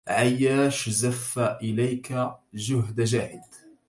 [0.09, 3.55] عياش زف إليك جهد جاهد